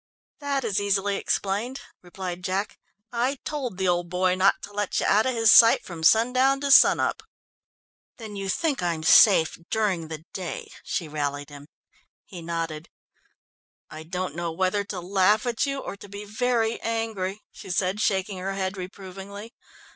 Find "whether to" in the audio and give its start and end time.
14.51-14.99